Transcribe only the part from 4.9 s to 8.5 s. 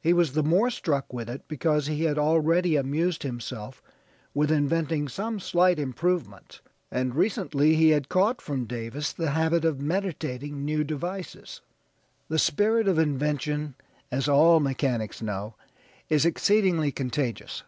some slight improvements, and recently he had caught